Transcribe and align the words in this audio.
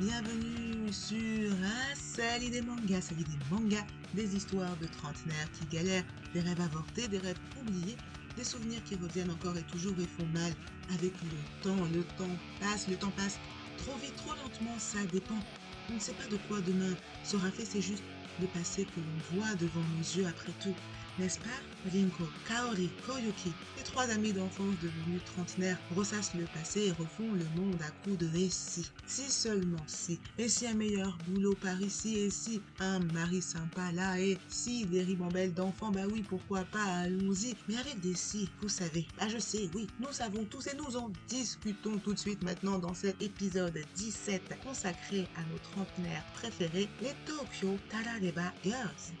bienvenue 0.00 0.90
sur 0.90 1.52
Asali 1.92 2.48
des 2.48 2.62
mangas, 2.62 3.02
Sali 3.02 3.22
des 3.22 3.38
mangas, 3.50 3.84
des 4.14 4.34
histoires 4.34 4.74
de 4.78 4.86
trentenaires 4.86 5.48
qui 5.52 5.76
galèrent, 5.76 6.04
des 6.32 6.40
rêves 6.40 6.60
avortés, 6.62 7.06
des 7.08 7.18
rêves 7.18 7.36
oubliés, 7.60 7.98
des 8.34 8.44
souvenirs 8.44 8.82
qui 8.84 8.96
reviennent 8.96 9.30
encore 9.30 9.58
et 9.58 9.62
toujours 9.64 9.94
et 10.00 10.06
font 10.06 10.26
mal 10.32 10.52
avec 10.94 11.12
le 11.20 11.38
temps. 11.62 11.84
Le 11.92 12.02
temps 12.16 12.34
passe, 12.60 12.88
le 12.88 12.96
temps 12.96 13.10
passe 13.10 13.38
trop 13.76 13.96
vite, 13.98 14.16
trop 14.16 14.32
lentement, 14.42 14.78
ça 14.78 15.04
dépend. 15.12 15.38
On 15.90 15.94
ne 15.94 16.00
sait 16.00 16.14
pas 16.14 16.26
de 16.28 16.38
quoi 16.48 16.62
demain 16.62 16.96
sera 17.22 17.50
fait, 17.50 17.66
c'est 17.66 17.82
juste 17.82 18.04
le 18.40 18.46
passé 18.46 18.86
que 18.86 19.00
l'on 19.00 19.36
voit 19.38 19.54
devant 19.56 19.82
nos 19.82 20.02
yeux 20.16 20.26
après 20.26 20.52
tout. 20.62 20.74
N'est-ce 21.20 21.38
pas 21.38 21.60
Rinko, 21.92 22.24
Kaori, 22.48 22.88
Koyuki, 23.04 23.52
les 23.76 23.82
trois 23.82 24.08
amis 24.08 24.32
d'enfance 24.32 24.74
devenus 24.82 25.22
trentenaires 25.26 25.78
ressassent 25.94 26.32
le 26.34 26.46
passé 26.46 26.86
et 26.86 26.92
refont 26.92 27.30
le 27.34 27.44
monde 27.60 27.80
à 27.82 27.90
coups 28.02 28.16
de 28.16 28.26
récits. 28.26 28.90
Si 29.06 29.30
seulement 29.30 29.84
si. 29.86 30.18
Et 30.38 30.48
si 30.48 30.66
un 30.66 30.72
meilleur 30.72 31.18
boulot 31.28 31.54
par 31.60 31.78
ici, 31.82 32.16
et 32.16 32.30
si 32.30 32.62
un 32.78 33.00
mari 33.00 33.42
sympa 33.42 33.92
là, 33.92 34.18
et 34.18 34.38
si 34.48 34.86
des 34.86 35.02
ribambelles 35.02 35.52
d'enfants, 35.52 35.90
bah 35.90 36.06
oui, 36.10 36.24
pourquoi 36.26 36.64
pas, 36.64 36.84
allons-y. 36.84 37.54
Mais 37.68 37.76
avec 37.76 38.00
des 38.00 38.14
si, 38.14 38.48
vous 38.62 38.70
savez. 38.70 39.06
Bah 39.18 39.28
je 39.28 39.38
sais, 39.38 39.68
oui, 39.74 39.88
nous 40.00 40.12
savons 40.12 40.44
tous 40.44 40.68
et 40.68 40.76
nous 40.76 40.96
en 40.96 41.10
discutons 41.28 41.98
tout 41.98 42.14
de 42.14 42.18
suite 42.18 42.42
maintenant 42.42 42.78
dans 42.78 42.94
cet 42.94 43.20
épisode 43.20 43.78
17 43.96 44.58
consacré 44.64 45.28
à 45.36 45.42
nos 45.52 45.58
trentenaires 45.58 46.24
préférés, 46.32 46.88
les 47.02 47.14
Tokyo 47.26 47.76
Tarareba 47.90 48.54
Girls. 48.64 49.12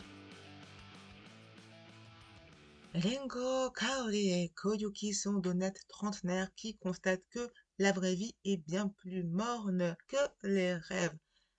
Rengo, 2.92 3.70
Kaori 3.70 4.30
et 4.30 4.48
Koyuki 4.56 5.14
sont 5.14 5.34
d'honnêtes 5.34 5.86
trentenaires 5.86 6.52
qui 6.56 6.76
constatent 6.76 7.24
que 7.30 7.52
la 7.78 7.92
vraie 7.92 8.16
vie 8.16 8.34
est 8.44 8.56
bien 8.56 8.88
plus 8.88 9.22
morne 9.22 9.96
que 10.08 10.16
les 10.42 10.74
rêves. 10.74 11.16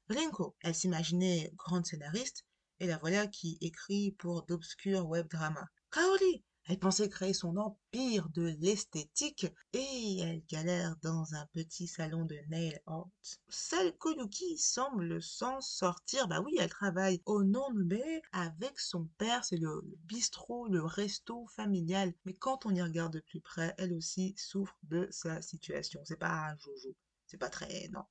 Rinko, 0.10 0.58
elle 0.60 0.76
s'imaginait 0.76 1.54
grande 1.56 1.86
scénariste, 1.86 2.44
et 2.82 2.88
la 2.88 2.98
voilà 2.98 3.28
qui 3.28 3.58
écrit 3.62 4.12
pour 4.20 4.44
d'obscurs 4.44 5.08
web 5.08 5.30
dramas. 5.30 5.68
Kaori, 5.90 6.44
elle 6.72 6.80
pensait 6.80 7.10
créer 7.10 7.34
son 7.34 7.58
empire 7.58 8.30
de 8.30 8.56
l'esthétique 8.62 9.46
et 9.74 10.20
elle 10.20 10.42
galère 10.50 10.96
dans 11.02 11.34
un 11.34 11.46
petit 11.48 11.86
salon 11.86 12.24
de 12.24 12.38
nail 12.48 12.80
art. 12.86 13.10
Celle 13.50 13.98
Koyuki 13.98 14.58
semble 14.58 15.22
s'en 15.22 15.60
sortir. 15.60 16.30
Bah 16.30 16.40
oui, 16.40 16.56
elle 16.58 16.70
travaille 16.70 17.22
au 17.26 17.44
Nonbe 17.44 17.94
avec 18.32 18.80
son 18.80 19.10
père. 19.18 19.44
C'est 19.44 19.58
le, 19.58 19.82
bistrot, 20.06 20.70
le 20.70 20.82
resto 20.82 21.46
familial. 21.48 22.14
Mais 22.24 22.36
quand 22.36 22.66
on 22.66 22.74
y 22.74 22.82
regarde 22.82 23.12
de 23.12 23.20
plus 23.20 23.42
près, 23.42 23.76
elle 23.78 23.92
aussi 23.92 24.34
souffre 24.38 24.78
de 24.84 25.10
sa 25.12 25.42
situation. 25.42 26.00
C'est 26.06 26.16
pas 26.16 26.52
un 26.52 26.58
jojo. 26.58 26.96
C'est 27.28 27.38
pas 27.38 27.50
très, 27.50 27.90
non. 27.90 28.06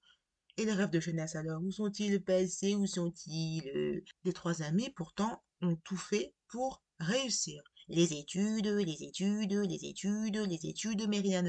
Et 0.58 0.66
les 0.66 0.74
rêves 0.74 0.90
de 0.90 1.00
jeunesse 1.00 1.34
alors, 1.34 1.62
où 1.62 1.70
sont-ils 1.70 2.22
passés 2.22 2.74
Où 2.74 2.86
sont-ils? 2.86 4.02
Les 4.24 4.32
trois 4.34 4.60
amis, 4.60 4.90
pourtant, 4.90 5.42
ont 5.62 5.76
tout 5.76 5.96
fait 5.96 6.34
pour 6.48 6.82
réussir. 6.98 7.62
Les 7.92 8.12
études, 8.12 8.68
les 8.68 9.02
études, 9.02 9.52
les 9.52 9.84
études, 9.84 10.36
les 10.36 10.66
études, 10.66 11.08
mais 11.08 11.18
rien. 11.18 11.42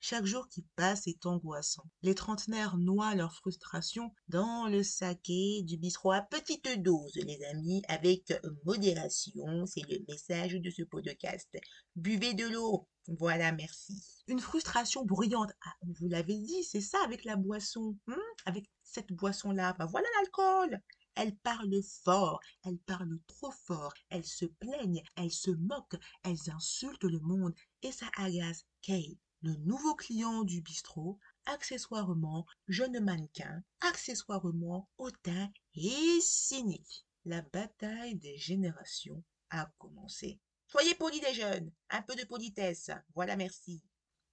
Chaque 0.00 0.26
jour 0.26 0.46
qui 0.50 0.66
passe 0.76 1.06
est 1.06 1.24
angoissant. 1.24 1.84
Les 2.02 2.14
trentenaires 2.14 2.76
noient 2.76 3.14
leur 3.14 3.34
frustration 3.34 4.12
dans 4.28 4.68
le 4.68 4.82
saké 4.82 5.62
du 5.62 5.78
bistrot 5.78 6.12
à 6.12 6.20
petite 6.20 6.82
dose, 6.82 7.14
les 7.14 7.42
amis, 7.44 7.82
avec 7.88 8.34
modération. 8.66 9.64
C'est 9.64 9.88
le 9.88 10.04
message 10.06 10.56
de 10.56 10.68
ce 10.68 10.82
podcast. 10.82 11.48
Buvez 11.96 12.34
de 12.34 12.46
l'eau. 12.46 12.86
Voilà, 13.18 13.50
merci. 13.52 13.98
Une 14.26 14.40
frustration 14.40 15.06
bruyante. 15.06 15.52
Ah, 15.64 15.72
vous 15.98 16.08
l'avez 16.08 16.36
dit, 16.36 16.64
c'est 16.64 16.82
ça 16.82 16.98
avec 17.02 17.24
la 17.24 17.36
boisson. 17.36 17.96
Hmm 18.06 18.14
avec 18.44 18.66
cette 18.82 19.10
boisson-là. 19.12 19.74
Bah 19.78 19.86
voilà 19.86 20.06
l'alcool. 20.18 20.82
Elles 21.14 21.36
parlent 21.36 21.82
fort, 21.82 22.40
elles 22.64 22.78
parlent 22.78 23.20
trop 23.26 23.50
fort, 23.50 23.94
elles 24.08 24.26
se 24.26 24.44
plaignent, 24.44 25.02
elles 25.16 25.32
se 25.32 25.50
moquent, 25.50 25.98
elles 26.22 26.50
insultent 26.50 27.04
le 27.04 27.20
monde 27.20 27.54
et 27.82 27.92
ça 27.92 28.08
agace 28.16 28.64
Kay, 28.82 29.18
le 29.42 29.54
nouveau 29.56 29.94
client 29.94 30.42
du 30.42 30.60
bistrot, 30.60 31.18
accessoirement 31.46 32.46
jeune 32.66 33.00
mannequin, 33.00 33.62
accessoirement 33.80 34.88
hautain 34.98 35.50
et 35.74 36.20
cynique. 36.20 37.06
La 37.24 37.42
bataille 37.42 38.16
des 38.16 38.36
générations 38.36 39.22
a 39.50 39.66
commencé. 39.78 40.40
Soyez 40.66 40.94
polis 40.94 41.22
les 41.22 41.34
jeunes, 41.34 41.72
un 41.90 42.02
peu 42.02 42.14
de 42.14 42.24
politesse, 42.24 42.90
voilà 43.14 43.36
merci. 43.36 43.82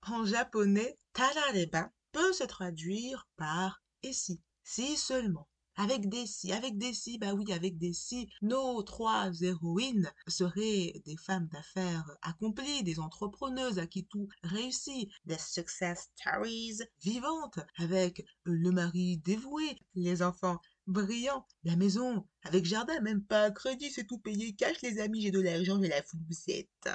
En 0.08 0.26
japonais, 0.26 1.00
tarareba 1.14 1.92
peut 2.12 2.34
se 2.34 2.44
traduire 2.44 3.28
par 3.38 3.82
et 4.04 4.14
si, 4.14 4.42
si 4.64 4.98
seulement. 4.98 5.48
Avec 5.78 6.08
des 6.08 6.26
si, 6.26 6.54
avec 6.54 6.78
des 6.78 6.94
si, 6.94 7.18
bah 7.18 7.34
oui, 7.34 7.52
avec 7.52 7.78
des 7.78 7.92
si, 7.92 8.30
nos 8.42 8.82
trois 8.84 9.32
héroïnes 9.42 10.12
seraient 10.28 11.02
des 11.06 11.18
femmes 11.18 11.48
d'affaires 11.48 12.10
accomplies, 12.22 12.84
des 12.84 13.00
entrepreneuses 13.00 13.80
à 13.80 13.86
qui 13.86 14.06
tout 14.06 14.30
réussit, 14.44 15.12
des 15.26 15.38
success 15.38 16.10
stories 16.16 16.80
vivantes, 17.02 17.60
avec 17.78 18.26
le 18.44 18.72
mari 18.72 19.18
dévoué, 19.18 19.78
les 19.96 20.22
enfants 20.22 20.60
brillants, 20.88 21.46
la 21.64 21.76
maison 21.76 22.26
avec 22.44 22.66
jardin, 22.66 23.00
même 23.02 23.24
pas 23.24 23.52
crédit, 23.52 23.92
c'est 23.92 24.08
tout 24.08 24.20
payé 24.20 24.56
cash, 24.56 24.82
les 24.82 25.00
amis, 25.00 25.22
j'ai 25.22 25.32
de 25.32 25.42
l'argent, 25.42 25.82
j'ai 25.82 25.90
la 25.90 26.04
floussette. 26.04 26.90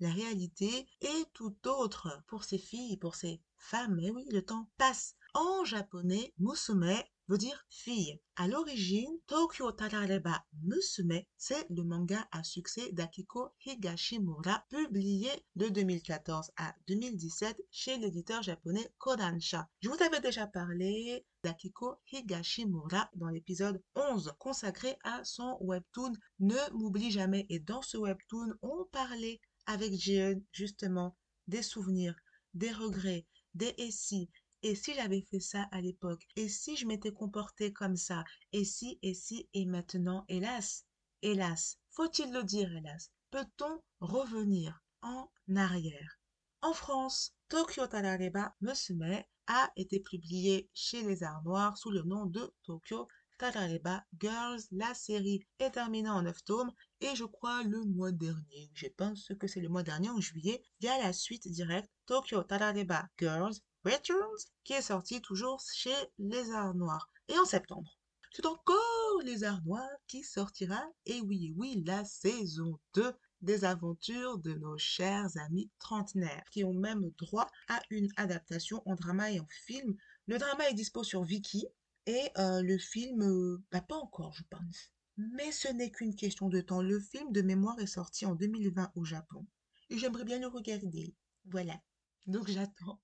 La 0.00 0.10
réalité 0.10 0.86
est 1.02 1.32
tout 1.34 1.56
autre 1.66 2.22
pour 2.26 2.44
ces 2.44 2.58
filles, 2.58 2.96
pour 2.96 3.16
ces 3.16 3.42
femmes. 3.58 4.00
Et 4.00 4.10
oui, 4.10 4.26
le 4.30 4.42
temps 4.42 4.68
passe. 4.78 5.14
En 5.34 5.64
japonais, 5.64 6.32
musume 6.38 7.02
dire 7.36 7.64
fille. 7.68 8.20
À 8.36 8.48
l'origine, 8.48 9.18
Tokyo 9.26 9.70
Tarareba 9.72 10.44
Musume, 10.62 11.22
c'est 11.36 11.66
le 11.70 11.84
manga 11.84 12.26
à 12.32 12.42
succès 12.42 12.90
d'Akiko 12.92 13.50
Higashimura, 13.64 14.64
publié 14.68 15.30
de 15.56 15.68
2014 15.68 16.50
à 16.56 16.74
2017 16.88 17.60
chez 17.70 17.98
l'éditeur 17.98 18.42
japonais 18.42 18.92
Kodansha. 18.98 19.68
Je 19.80 19.88
vous 19.88 20.02
avais 20.02 20.20
déjà 20.20 20.46
parlé 20.46 21.24
d'Akiko 21.44 21.96
Higashimura 22.10 23.10
dans 23.14 23.28
l'épisode 23.28 23.82
11 23.94 24.34
consacré 24.38 24.96
à 25.04 25.22
son 25.24 25.56
webtoon 25.60 26.12
Ne 26.40 26.72
m'oublie 26.72 27.10
jamais. 27.10 27.46
Et 27.48 27.60
dans 27.60 27.82
ce 27.82 27.96
webtoon, 27.96 28.54
on 28.62 28.86
parlait 28.92 29.40
avec 29.66 29.92
Jeon 29.92 30.42
justement 30.52 31.16
des 31.46 31.62
souvenirs, 31.62 32.16
des 32.54 32.72
regrets, 32.72 33.26
des 33.54 33.74
et 33.78 33.90
si, 33.90 34.30
et 34.62 34.74
si 34.74 34.94
j'avais 34.94 35.22
fait 35.22 35.40
ça 35.40 35.68
à 35.72 35.80
l'époque, 35.80 36.26
et 36.36 36.48
si 36.48 36.76
je 36.76 36.86
m'étais 36.86 37.12
comporté 37.12 37.72
comme 37.72 37.96
ça, 37.96 38.24
et 38.52 38.64
si, 38.64 38.98
et 39.02 39.14
si, 39.14 39.48
et 39.54 39.66
maintenant, 39.66 40.24
hélas, 40.28 40.84
hélas, 41.22 41.78
faut-il 41.90 42.32
le 42.32 42.44
dire, 42.44 42.74
hélas, 42.74 43.10
peut-on 43.30 43.82
revenir 44.00 44.82
en 45.02 45.28
arrière? 45.56 46.20
En 46.62 46.74
France, 46.74 47.34
Tokyo 47.48 47.86
Tarareba 47.86 48.54
Musume 48.60 49.24
a 49.46 49.72
été 49.76 49.98
publié 50.00 50.68
chez 50.74 51.02
les 51.02 51.22
Arts 51.22 51.42
Noirs 51.42 51.78
sous 51.78 51.90
le 51.90 52.02
nom 52.02 52.26
de 52.26 52.52
Tokyo 52.62 53.08
Tarareba 53.38 54.04
Girls. 54.20 54.60
La 54.70 54.92
série 54.92 55.40
est 55.58 55.70
terminée 55.70 56.10
en 56.10 56.22
9 56.22 56.44
tomes 56.44 56.72
et 57.00 57.16
je 57.16 57.24
crois 57.24 57.62
le 57.62 57.82
mois 57.86 58.12
dernier, 58.12 58.70
je 58.74 58.88
pense 58.88 59.32
que 59.40 59.46
c'est 59.46 59.60
le 59.60 59.70
mois 59.70 59.82
dernier 59.82 60.10
en 60.10 60.20
juillet, 60.20 60.62
il 60.80 60.84
y 60.86 60.88
a 60.88 60.98
la 60.98 61.14
suite 61.14 61.48
directe 61.48 61.90
Tokyo 62.04 62.42
Tarareba 62.42 63.08
Girls 63.18 63.54
Returns 63.84 64.44
qui 64.64 64.74
est 64.74 64.82
sorti 64.82 65.20
toujours 65.22 65.60
chez 65.72 65.94
les 66.18 66.50
Arts 66.52 66.74
Noirs. 66.74 67.08
Et 67.28 67.38
en 67.38 67.44
septembre, 67.44 67.98
c'est 68.32 68.46
encore 68.46 69.22
les 69.24 69.42
Arts 69.44 69.62
Noirs 69.64 69.88
qui 70.06 70.22
sortira, 70.22 70.82
et 71.06 71.20
oui, 71.20 71.54
oui, 71.56 71.82
la 71.86 72.04
saison 72.04 72.78
2 72.94 73.12
des 73.40 73.64
aventures 73.64 74.38
de 74.38 74.52
nos 74.54 74.76
chers 74.76 75.36
amis 75.38 75.70
trentenaires, 75.78 76.44
qui 76.50 76.62
ont 76.62 76.74
même 76.74 77.10
droit 77.18 77.50
à 77.68 77.80
une 77.90 78.08
adaptation 78.16 78.82
en 78.84 78.94
drama 78.94 79.30
et 79.30 79.40
en 79.40 79.46
film. 79.64 79.96
Le 80.26 80.38
drama 80.38 80.68
est 80.68 80.74
dispo 80.74 81.02
sur 81.02 81.24
Viki, 81.24 81.66
et 82.06 82.30
euh, 82.38 82.62
le 82.62 82.78
film, 82.78 83.22
euh, 83.22 83.62
bah, 83.72 83.80
pas 83.80 83.96
encore, 83.96 84.32
je 84.34 84.44
pense. 84.50 84.90
Mais 85.16 85.52
ce 85.52 85.68
n'est 85.68 85.90
qu'une 85.90 86.14
question 86.14 86.48
de 86.48 86.60
temps. 86.60 86.82
Le 86.82 87.00
film 87.00 87.32
de 87.32 87.42
mémoire 87.42 87.78
est 87.80 87.86
sorti 87.86 88.26
en 88.26 88.34
2020 88.34 88.92
au 88.94 89.04
Japon. 89.04 89.46
Et 89.90 89.98
j'aimerais 89.98 90.24
bien 90.24 90.38
le 90.38 90.46
regarder. 90.46 91.14
Voilà. 91.46 91.80
Donc 92.26 92.48
j'attends. 92.48 93.00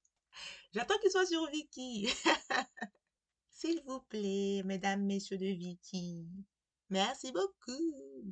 J'attends 0.72 0.98
qu'il 0.98 1.10
soit 1.10 1.26
sur 1.26 1.46
Viki. 1.50 2.08
S'il 3.50 3.82
vous 3.86 4.00
plaît, 4.00 4.62
mesdames, 4.64 5.04
messieurs 5.04 5.38
de 5.38 5.46
Viki. 5.46 6.26
Merci 6.90 7.32
beaucoup. 7.32 8.24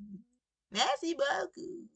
Merci 0.70 1.14
beaucoup. 1.14 1.88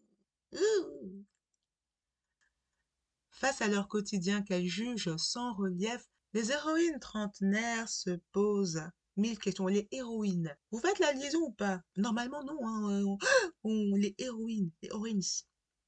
Face 3.31 3.61
à 3.61 3.69
leur 3.69 3.89
quotidien 3.89 4.43
qu'elles 4.43 4.67
jugent 4.67 5.17
sans 5.17 5.55
relief, 5.55 6.09
les 6.33 6.51
héroïnes 6.51 6.99
trentenaires 6.99 7.89
se 7.89 8.19
posent 8.33 8.83
mille 9.17 9.39
questions. 9.39 9.67
Les 9.67 9.89
héroïnes. 9.91 10.57
Vous 10.71 10.81
faites 10.81 10.99
la 10.99 11.13
liaison 11.13 11.41
ou 11.41 11.53
pas? 11.53 11.83
Normalement, 11.97 12.43
non. 12.43 12.59
Hein. 12.67 13.17
On, 13.65 13.95
les 13.97 14.15
héroïnes, 14.19 14.71
les 14.83 14.89
héroïnes. 14.89 15.23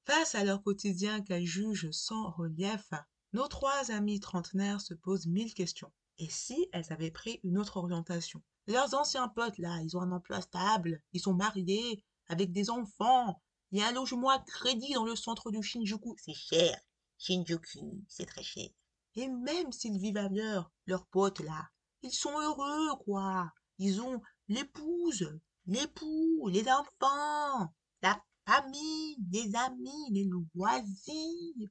Face 0.04 0.34
à 0.34 0.44
leur 0.44 0.62
quotidien 0.62 1.22
qu'elles 1.22 1.46
jugent 1.46 1.90
sans 1.90 2.30
relief, 2.30 2.90
nos 3.32 3.48
trois 3.48 3.90
amis 3.90 4.20
trentenaires 4.20 4.80
se 4.80 4.94
posent 4.94 5.26
mille 5.26 5.54
questions. 5.54 5.92
Et 6.18 6.28
si 6.28 6.68
elles 6.72 6.92
avaient 6.92 7.10
pris 7.10 7.40
une 7.44 7.58
autre 7.58 7.76
orientation? 7.76 8.42
Leurs 8.66 8.94
anciens 8.94 9.28
potes, 9.28 9.58
là, 9.58 9.80
ils 9.82 9.96
ont 9.96 10.02
un 10.02 10.12
emploi 10.12 10.40
stable, 10.40 11.02
ils 11.12 11.20
sont 11.20 11.34
mariés, 11.34 12.04
avec 12.28 12.52
des 12.52 12.70
enfants, 12.70 13.40
il 13.72 13.78
y 13.78 13.82
a 13.82 13.88
un 13.88 13.92
logement 13.92 14.30
à 14.30 14.40
crédit 14.40 14.94
dans 14.94 15.04
le 15.04 15.14
centre 15.14 15.50
du 15.50 15.62
Shinjuku. 15.62 16.16
C'est 16.18 16.34
cher. 16.34 16.76
Shinjuku, 17.18 18.04
c'est 18.08 18.26
très 18.26 18.42
cher. 18.42 18.68
Et 19.14 19.28
même 19.28 19.72
s'ils 19.72 19.98
vivent 19.98 20.16
ailleurs, 20.16 20.70
leurs 20.86 21.06
potes, 21.06 21.40
là, 21.40 21.68
ils 22.02 22.12
sont 22.12 22.38
heureux, 22.40 22.96
quoi. 23.04 23.52
Ils 23.78 24.00
ont 24.00 24.20
l'épouse, 24.48 25.38
l'époux, 25.66 26.48
les 26.48 26.66
enfants, 26.68 27.72
la 28.02 28.20
famille, 28.46 29.18
les 29.30 29.54
amis, 29.54 30.10
les 30.10 30.24
loisirs. 30.24 31.68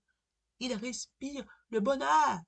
Ils 0.59 0.73
respirent 0.73 1.45
le 1.69 1.79
bonheur. 1.79 2.39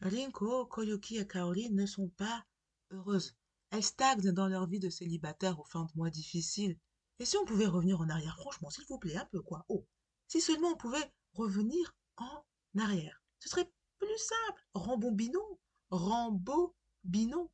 Rinko, 0.00 0.66
Koyuki 0.66 1.18
et 1.18 1.26
Kaori 1.26 1.70
ne 1.70 1.86
sont 1.86 2.08
pas 2.10 2.44
heureuses. 2.90 3.34
Elles 3.70 3.84
stagnent 3.84 4.32
dans 4.32 4.48
leur 4.48 4.66
vie 4.66 4.78
de 4.78 4.88
célibataire 4.88 5.58
aux 5.60 5.64
fins 5.64 5.84
de 5.84 5.92
mois 5.94 6.10
difficiles. 6.10 6.78
Et 7.18 7.24
si 7.24 7.36
on 7.36 7.44
pouvait 7.44 7.66
revenir 7.66 8.00
en 8.00 8.08
arrière, 8.08 8.36
franchement, 8.38 8.70
s'il 8.70 8.86
vous 8.86 8.98
plaît, 8.98 9.16
un 9.16 9.26
peu 9.26 9.42
quoi. 9.42 9.64
Oh, 9.68 9.86
si 10.28 10.40
seulement 10.40 10.68
on 10.68 10.76
pouvait 10.76 11.12
revenir 11.32 11.94
en 12.16 12.44
arrière. 12.78 13.22
Ce 13.40 13.48
serait 13.48 13.70
plus 13.98 14.18
simple. 14.18 14.64
Rambobinons, 14.74 15.58
rambobinons. 15.90 17.50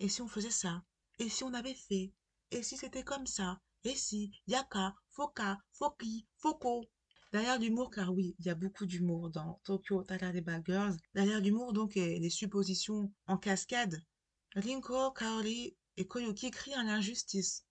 Et 0.00 0.08
si 0.08 0.22
on 0.22 0.28
faisait 0.28 0.50
ça? 0.50 0.82
Et 1.18 1.28
si 1.28 1.44
on 1.44 1.54
avait 1.54 1.74
fait? 1.74 2.12
Et 2.50 2.62
si 2.62 2.76
c'était 2.76 3.04
comme 3.04 3.26
ça? 3.26 3.60
Et 3.84 3.94
si? 3.94 4.32
Yaka, 4.46 4.94
Foka, 5.10 5.58
Foki, 5.72 6.26
Foko 6.38 6.88
Derrière 7.30 7.58
l'humour, 7.58 7.90
car 7.90 8.14
oui, 8.14 8.34
il 8.38 8.46
y 8.46 8.50
a 8.50 8.54
beaucoup 8.54 8.86
d'humour 8.86 9.28
dans 9.28 9.60
Tokyo 9.64 10.02
Bad 10.02 10.62
Girls. 10.64 10.96
Derrière 11.14 11.40
l'humour, 11.40 11.74
donc, 11.74 11.96
et 11.96 12.18
les 12.18 12.30
suppositions 12.30 13.12
en 13.26 13.36
cascade. 13.36 14.02
Rinko, 14.54 15.10
Kaori 15.10 15.76
et 15.98 16.06
Koyuki 16.06 16.50
crient 16.50 16.74
à 16.74 16.84
l'injustice. 16.84 17.66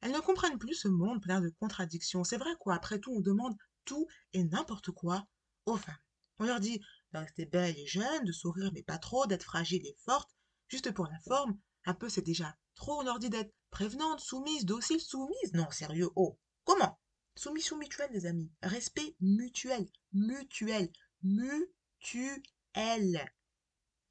Elles 0.00 0.12
ne 0.12 0.20
comprennent 0.20 0.58
plus 0.58 0.74
ce 0.74 0.88
monde 0.88 1.20
plein 1.20 1.42
de 1.42 1.50
contradictions. 1.60 2.24
C'est 2.24 2.38
vrai 2.38 2.50
quoi, 2.58 2.74
après 2.74 3.00
tout, 3.00 3.12
on 3.12 3.20
demande 3.20 3.54
tout 3.84 4.06
et 4.32 4.44
n'importe 4.44 4.90
quoi 4.90 5.26
aux 5.66 5.76
femmes. 5.76 5.94
On 6.38 6.44
leur 6.44 6.60
dit 6.60 6.80
de 7.12 7.18
rester 7.18 7.44
belle 7.44 7.78
et 7.78 7.86
jeune, 7.86 8.24
de 8.24 8.32
sourire 8.32 8.70
mais 8.72 8.82
pas 8.82 8.98
trop, 8.98 9.26
d'être 9.26 9.44
fragile 9.44 9.86
et 9.86 9.96
forte, 10.04 10.30
juste 10.68 10.90
pour 10.92 11.06
la 11.06 11.18
forme. 11.20 11.58
Un 11.84 11.94
peu 11.94 12.08
c'est 12.08 12.22
déjà 12.22 12.56
trop, 12.74 13.00
on 13.00 13.02
leur 13.02 13.18
dit 13.18 13.28
d'être 13.30 13.52
prévenante, 13.70 14.20
soumise, 14.20 14.64
docile, 14.64 15.00
soumise. 15.00 15.52
Non, 15.52 15.70
sérieux, 15.70 16.08
oh, 16.16 16.38
comment? 16.64 16.98
Soumission 17.34 17.78
mutuelle, 17.78 18.10
les 18.12 18.26
amis. 18.26 18.50
Respect 18.62 19.16
mutuel, 19.20 19.88
mutuel, 20.12 20.90
mutuel. 21.22 22.42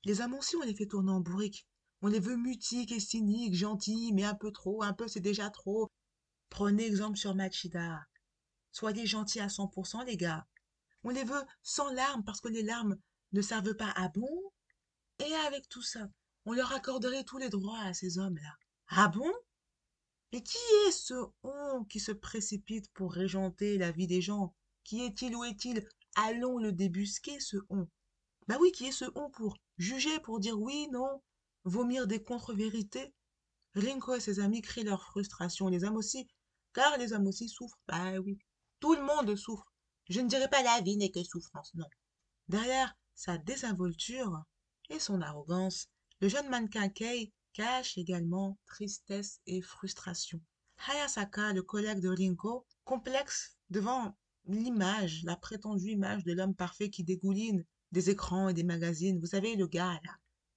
Les 0.04 0.22
amants 0.22 0.40
on 0.56 0.62
les 0.62 0.74
fait 0.74 0.88
tourner 0.88 1.12
en 1.12 1.20
bourrique. 1.20 1.68
On 2.02 2.08
les 2.08 2.20
veut 2.20 2.36
mutiques 2.36 2.92
et 2.92 3.00
cyniques, 3.00 3.54
gentils, 3.54 4.12
mais 4.14 4.24
un 4.24 4.34
peu 4.34 4.52
trop, 4.52 4.82
un 4.82 4.94
peu 4.94 5.08
c'est 5.08 5.20
déjà 5.20 5.50
trop. 5.52 5.92
Prenez 6.50 6.86
exemple 6.86 7.18
sur 7.18 7.36
Machida. 7.36 8.02
Soyez 8.72 9.06
gentils 9.06 9.40
à 9.40 9.48
100% 9.48 10.06
les 10.06 10.18
gars. 10.18 10.48
On 11.04 11.10
les 11.10 11.24
veut 11.24 11.44
sans 11.62 11.92
larmes 11.94 12.24
parce 12.24 12.42
que 12.42 12.48
les 12.48 12.64
larmes 12.64 12.98
ne 13.34 13.42
servent 13.42 13.76
pas 13.76 13.92
à 13.92 14.10
bon. 14.10 14.52
Et 15.20 15.34
avec 15.48 15.70
tout 15.70 15.84
ça, 15.84 16.10
on 16.46 16.54
leur 16.54 16.72
accorderait 16.72 17.24
tous 17.24 17.38
les 17.38 17.50
droits 17.50 17.80
à 17.80 17.94
ces 17.94 18.18
hommes-là. 18.18 18.56
Ah 18.88 19.08
bon? 19.08 19.32
Et 20.34 20.42
qui 20.44 20.58
est 20.88 20.92
ce 20.92 21.14
on 21.44 21.84
qui 21.86 22.00
se 22.00 22.12
précipite 22.12 22.90
pour 22.94 23.14
régenter 23.14 23.78
la 23.78 23.92
vie 23.92 24.08
des 24.08 24.22
gens? 24.22 24.56
Qui 24.84 25.04
est-il 25.04 25.36
ou 25.36 25.44
est-il? 25.44 25.88
Allons 26.16 26.58
le 26.58 26.72
débusquer, 26.72 27.40
ce 27.40 27.58
on. 27.70 27.88
Bah 28.48 28.58
oui, 28.60 28.72
qui 28.72 28.88
est 28.88 28.92
ce 28.92 29.06
on 29.16 29.30
pour 29.30 29.58
juger, 29.78 30.20
pour 30.20 30.40
dire 30.40 30.60
oui, 30.60 30.88
non, 30.92 31.22
vomir 31.66 32.08
des 32.08 32.24
contre-vérités? 32.24 33.14
Rinko 33.76 34.16
et 34.16 34.20
ses 34.20 34.40
amis 34.40 34.62
crient 34.62 34.84
leur 34.84 35.04
frustration, 35.04 35.68
les 35.68 35.84
hommes 35.84 35.98
aussi, 35.98 36.28
car 36.74 36.98
les 36.98 37.14
hommes 37.14 37.28
aussi 37.28 37.48
souffrent. 37.48 37.80
Bah 37.88 38.18
oui, 38.20 38.40
tout 38.80 38.96
le 38.96 39.04
monde 39.04 39.36
souffre. 39.36 39.72
Je 40.10 40.22
ne 40.22 40.28
dirais 40.28 40.50
pas 40.50 40.64
la 40.64 40.82
vie 40.82 40.98
n'est 40.98 41.12
que 41.12 41.24
souffrance, 41.24 41.74
non. 41.76 41.88
Derrière 42.48 42.96
sa 43.16 43.38
désinvolture 43.38 44.44
et 44.90 45.00
son 45.00 45.22
arrogance, 45.22 45.88
le 46.20 46.28
jeune 46.28 46.50
mannequin 46.50 46.90
Kei 46.90 47.34
cache 47.54 47.98
également 47.98 48.58
tristesse 48.66 49.40
et 49.46 49.62
frustration. 49.62 50.42
Hayasaka, 50.88 51.54
le 51.54 51.62
collègue 51.62 52.00
de 52.00 52.10
Rinko, 52.10 52.66
complexe 52.84 53.58
devant 53.70 54.16
l'image, 54.46 55.24
la 55.24 55.36
prétendue 55.36 55.92
image 55.92 56.24
de 56.24 56.34
l'homme 56.34 56.56
parfait 56.56 56.90
qui 56.90 57.04
dégouline 57.04 57.64
des 57.92 58.10
écrans 58.10 58.50
et 58.50 58.54
des 58.54 58.64
magazines. 58.64 59.20
Vous 59.20 59.28
savez, 59.28 59.56
le 59.56 59.68
gars 59.68 60.00
là. 60.04 60.16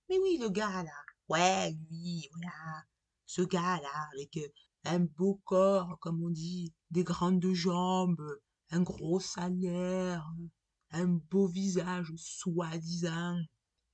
Mais 0.09 0.19
oui, 0.19 0.39
le 0.41 0.49
gars 0.49 0.83
là. 0.83 1.05
Ouais, 1.29 1.73
lui, 1.91 2.29
voilà. 2.33 2.85
Ce 3.27 3.43
gars 3.43 3.81
là, 3.81 4.09
avec 4.15 4.37
euh, 4.37 4.49
un 4.85 5.01
beau 5.01 5.41
corps, 5.45 5.99
comme 6.01 6.23
on 6.23 6.31
dit, 6.31 6.73
des 6.91 7.05
grandes 7.05 7.53
jambes, 7.53 8.23
un 8.71 8.83
gros 8.83 9.21
salaire, 9.21 10.27
un 10.91 11.07
beau 11.07 11.47
visage 11.47 12.13
soi-disant, 12.17 13.39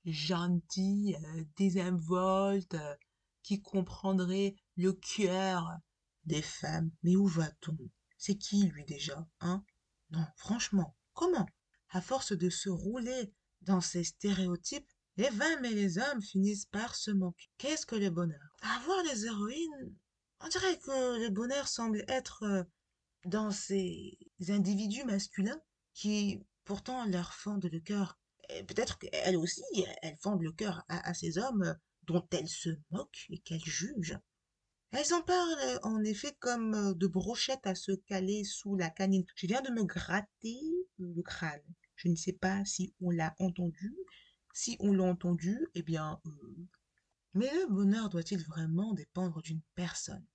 gentil, 0.05 1.15
euh, 1.15 1.43
désinvolte, 1.57 2.73
euh, 2.75 2.95
qui 3.43 3.61
comprendrait 3.61 4.55
le 4.75 4.93
cœur 4.93 5.69
des 6.25 6.41
femmes. 6.41 6.91
Mais 7.03 7.15
où 7.15 7.27
va-t-on? 7.27 7.77
C'est 8.17 8.35
qui 8.35 8.67
lui 8.67 8.85
déjà, 8.85 9.27
hein? 9.39 9.63
Non, 10.11 10.25
franchement, 10.35 10.95
comment? 11.13 11.47
À 11.89 12.01
force 12.01 12.33
de 12.33 12.49
se 12.49 12.69
rouler 12.69 13.33
dans 13.61 13.81
ces 13.81 14.03
stéréotypes, 14.03 14.87
les 15.17 15.29
femmes 15.29 15.65
et 15.65 15.73
les 15.73 15.97
hommes 15.97 16.21
finissent 16.21 16.65
par 16.65 16.95
se 16.95 17.11
manquer. 17.11 17.49
Qu'est-ce 17.57 17.85
que 17.85 17.95
le 17.95 18.09
bonheur? 18.09 18.55
Avoir 18.61 19.03
des 19.03 19.25
héroïnes, 19.25 19.95
on 20.39 20.47
dirait 20.47 20.79
que 20.79 21.23
le 21.23 21.29
bonheur 21.29 21.67
semble 21.67 22.03
être 22.07 22.43
euh, 22.43 22.63
dans 23.25 23.51
ces 23.51 24.17
individus 24.49 25.03
masculins 25.03 25.61
qui 25.93 26.41
pourtant 26.63 27.05
leur 27.05 27.33
fendent 27.33 27.69
le 27.71 27.79
cœur. 27.79 28.19
Peut-être 28.67 28.97
qu'elles 28.99 29.37
aussi, 29.37 29.63
elles 30.01 30.17
fendent 30.17 30.41
le 30.41 30.51
cœur 30.51 30.83
à, 30.89 31.13
ces 31.13 31.37
hommes 31.37 31.77
dont 32.03 32.27
elles 32.31 32.49
se 32.49 32.69
moquent 32.89 33.27
et 33.29 33.39
qu'elles 33.39 33.63
jugent. 33.63 34.19
Elles 34.91 35.13
en 35.13 35.21
parlent 35.21 35.79
en 35.83 36.03
effet 36.03 36.35
comme 36.39 36.93
de 36.95 37.07
brochettes 37.07 37.65
à 37.65 37.75
se 37.75 37.93
caler 37.93 38.43
sous 38.43 38.75
la 38.75 38.89
canine. 38.89 39.25
Je 39.35 39.47
viens 39.47 39.61
de 39.61 39.71
me 39.71 39.83
gratter 39.83 40.59
le 40.97 41.21
crâne. 41.21 41.61
Je 41.95 42.09
ne 42.09 42.15
sais 42.15 42.33
pas 42.33 42.65
si 42.65 42.93
on 42.99 43.09
l'a 43.09 43.35
entendu. 43.39 43.95
Si 44.53 44.75
on 44.79 44.93
l'a 44.93 45.03
entendu, 45.03 45.67
eh 45.75 45.83
bien... 45.83 46.19
Euh, 46.25 46.67
mais 47.33 47.49
le 47.53 47.67
bonheur 47.67 48.09
doit-il 48.09 48.43
vraiment 48.43 48.93
dépendre 48.93 49.41
d'une 49.41 49.61
personne? 49.75 50.25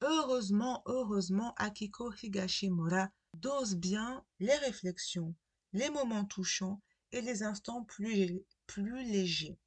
Heureusement, 0.00 0.82
heureusement, 0.86 1.54
Akiko 1.56 2.12
Higashimura 2.12 3.10
dose 3.34 3.76
bien 3.76 4.24
les 4.40 4.56
réflexions, 4.56 5.36
les 5.72 5.90
moments 5.90 6.24
touchants 6.24 6.82
et 7.12 7.20
les 7.20 7.42
instants 7.42 7.84
plus, 7.84 8.42
légers. 8.76 9.58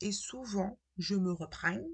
Et 0.00 0.12
souvent, 0.12 0.78
je 0.96 1.14
me 1.14 1.32
reprends, 1.32 1.84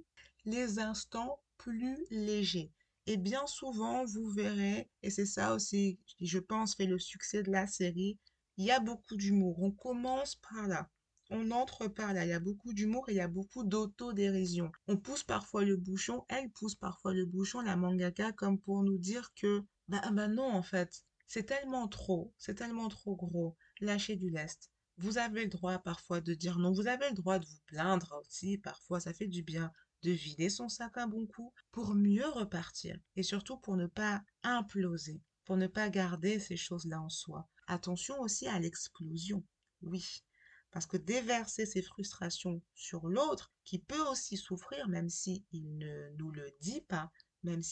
les 0.44 0.78
instants 0.78 1.40
plus 1.58 2.06
légers. 2.11 2.73
Et 3.06 3.16
bien 3.16 3.46
souvent, 3.46 4.04
vous 4.04 4.30
verrez, 4.30 4.88
et 5.02 5.11
c'est 5.11 5.26
ça 5.26 5.54
aussi, 5.54 5.99
je 6.20 6.38
pense, 6.38 6.75
fait 6.75 6.87
le 6.87 6.99
succès 6.99 7.42
de 7.42 7.50
la 7.50 7.66
série, 7.66 8.18
il 8.56 8.64
y 8.64 8.70
a 8.70 8.80
beaucoup 8.80 9.16
d'humour. 9.16 9.62
On 9.62 9.73
commence 9.73 10.37
par 10.37 10.68
là 10.68 10.90
on 11.30 11.50
entre 11.50 11.88
par 11.88 12.12
là. 12.12 12.25
Il 12.25 12.28
y 12.28 12.32
a 12.32 12.40
beaucoup 12.40 12.73
d'humour 12.73 13.08
et 13.08 13.12
il 13.12 13.16
y 13.16 13.20
a 13.20 13.28
beaucoup 13.28 13.64
d'autodérision. 13.64 14.70
On 14.88 14.96
pousse 14.96 15.25
parfois 15.25 15.64
le 15.64 15.76
bouchon, 15.76 16.25
elle 16.28 16.50
pousse 16.50 16.75
parfois 16.75 17.14
le 17.14 17.26
bouchon, 17.26 17.61
la 17.61 17.76
mangaka, 17.76 18.32
comme 18.32 18.58
pour 18.58 18.82
nous 18.82 18.99
dire 18.99 19.32
que, 19.34 19.64
bah, 19.88 20.02
bah 20.12 20.28
non, 20.28 20.50
en 20.50 20.62
fait, 20.62 21.04
c'est 21.26 21.44
tellement 21.44 21.88
trop, 21.88 22.32
c'est 22.38 22.54
tellement 22.54 22.88
trop 22.88 23.16
gros. 23.16 23.56
Lâchez 23.80 24.16
du 24.16 24.30
lest. 24.30 24.70
Vous 24.98 25.18
avez 25.18 25.44
le 25.44 25.50
droit 25.50 25.78
parfois 25.78 26.20
de 26.20 26.34
dire 26.34 26.58
non, 26.58 26.72
vous 26.72 26.86
avez 26.86 27.08
le 27.08 27.16
droit 27.16 27.38
de 27.38 27.46
vous 27.46 27.60
plaindre 27.66 28.14
aussi, 28.20 28.58
parfois 28.58 29.00
ça 29.00 29.12
fait 29.12 29.26
du 29.26 29.42
bien 29.42 29.72
de 30.02 30.10
vider 30.10 30.50
son 30.50 30.68
sac 30.68 30.96
un 30.98 31.08
bon 31.08 31.26
coup 31.26 31.52
pour 31.72 31.94
mieux 31.94 32.28
repartir 32.28 32.96
et 33.16 33.22
surtout 33.22 33.56
pour 33.56 33.76
ne 33.76 33.86
pas 33.86 34.22
imploser, 34.42 35.20
pour 35.44 35.56
ne 35.56 35.66
pas 35.66 35.88
garder 35.88 36.38
ces 36.38 36.56
choses-là 36.56 37.00
en 37.00 37.08
soi. 37.08 37.48
Attention 37.66 38.20
aussi 38.20 38.46
à 38.46 38.58
l'explosion. 38.60 39.42
Oui, 39.82 40.22
parce 40.70 40.86
que 40.86 40.96
déverser 40.96 41.66
ses 41.66 41.82
frustrations 41.82 42.60
sur 42.74 43.08
l'autre, 43.08 43.52
qui 43.64 43.78
peut 43.78 44.06
aussi 44.08 44.36
souffrir, 44.36 44.88
même 44.88 45.08
s'il 45.08 45.42
ne 45.52 46.10
nous 46.18 46.30
le 46.30 46.50
dit 46.60 46.82
pas, 46.82 47.10
même 47.42 47.62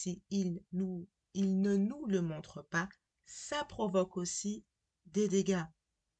nous, 0.71 1.07
il 1.33 1.61
ne 1.61 1.75
nous 1.75 2.05
le 2.05 2.21
montre 2.21 2.61
pas, 2.61 2.89
ça 3.25 3.63
provoque 3.65 4.17
aussi 4.17 4.63
des 5.05 5.27
dégâts. 5.27 5.65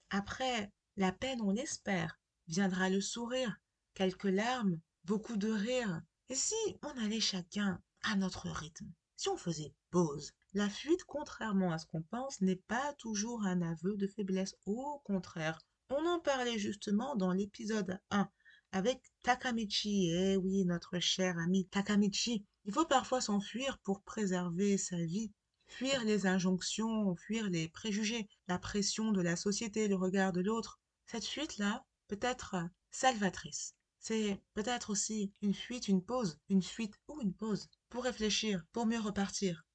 Après 0.10 0.72
la 0.98 1.12
peine, 1.12 1.42
on 1.42 1.52
l'espère, 1.52 2.20
viendra 2.48 2.90
le 2.90 3.02
sourire, 3.02 3.60
quelques 3.94 4.24
larmes, 4.26 4.80
beaucoup 5.06 5.38
de 5.38 5.50
rires. 5.50 6.02
Et 6.30 6.36
si 6.36 6.56
on 6.82 7.04
allait 7.04 7.20
chacun 7.20 7.82
à 8.04 8.16
notre 8.16 8.50
rythme, 8.50 8.92
si 9.16 9.30
on 9.30 9.38
faisait 9.38 9.74
pause, 9.90 10.34
la 10.54 10.70
fuite, 10.70 11.04
contrairement 11.06 11.72
à 11.72 11.80
ce 11.80 11.88
qu'on 11.88 12.04
pense, 12.04 12.42
n'est 12.42 12.62
pas 12.68 12.94
toujours 13.00 13.44
un 13.44 13.62
aveu 13.62 13.98
de 13.98 14.08
faiblesse. 14.08 14.56
Au 14.66 15.02
contraire, 15.04 15.60
on 15.90 16.06
en 16.06 16.20
parlait 16.20 16.60
justement 16.60 17.16
dans 17.16 17.32
l'épisode 17.32 18.00
1 18.12 18.30
avec 18.72 19.02
Takamichi. 19.24 20.12
Eh 20.12 20.38
oui, 20.38 20.64
notre 20.66 21.00
cher 21.00 21.38
ami 21.40 21.68
Takamichi. 21.68 22.46
Il 22.66 22.74
faut 22.74 22.86
parfois 22.86 23.22
s'enfuir 23.22 23.80
pour 23.80 24.04
préserver 24.04 24.78
sa 24.78 24.98
vie. 24.98 25.32
Fuir 25.68 26.04
les 26.04 26.28
injonctions, 26.28 27.16
fuir 27.16 27.50
les 27.50 27.68
préjugés, 27.70 28.28
la 28.48 28.60
pression 28.60 29.12
de 29.12 29.22
la 29.22 29.36
société, 29.36 29.88
le 29.88 29.96
regard 29.96 30.34
de 30.34 30.42
l'autre. 30.42 30.80
Cette 31.06 31.26
fuite-là 31.26 31.86
peut 32.08 32.20
être 32.22 32.56
salvatrice. 32.92 33.76
C'est 34.00 34.42
peut-être 34.54 34.90
aussi 34.90 35.32
une 35.42 35.54
fuite, 35.54 35.88
une 35.88 36.04
pause, 36.04 36.40
une 36.50 36.64
fuite 36.64 36.96
ou 37.08 37.22
une 37.22 37.34
pause 37.34 37.70
pour 37.90 38.04
réfléchir, 38.04 38.66
pour 38.74 38.86
mieux 38.86 39.00
repartir. 39.00 39.66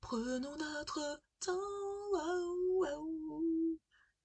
Prenons 0.00 0.56
notre 0.56 1.22
temps, 1.40 1.54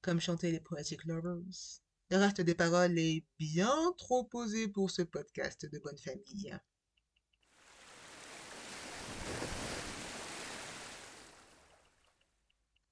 comme 0.01 0.19
chantaient 0.19 0.51
les 0.51 0.59
Poetic 0.59 1.05
Lovers. 1.05 1.81
Le 2.09 2.17
reste 2.17 2.41
des 2.41 2.55
paroles 2.55 2.99
est 2.99 3.25
bien 3.39 3.93
trop 3.97 4.25
posé 4.25 4.67
pour 4.67 4.91
ce 4.91 5.01
podcast 5.01 5.65
de 5.65 5.79
bonne 5.79 5.97
famille. 5.97 6.53